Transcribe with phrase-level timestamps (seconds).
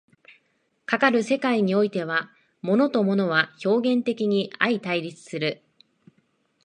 [0.87, 2.31] かかる世界においては、
[2.63, 5.61] 物と物は表現的に相対立する。